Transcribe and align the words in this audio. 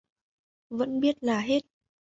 vẫn 0.69 0.99
biết 0.99 1.15
là 1.23 1.39
hết 1.39 1.63